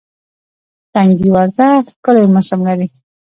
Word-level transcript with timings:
تنگي 0.93 1.27
وردک 1.35 1.83
ښکلی 1.93 2.25
موسم 2.33 2.59
لري 2.67 2.87